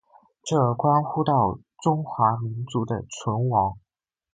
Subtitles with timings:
[0.43, 3.77] 这关乎到中华民族的存亡。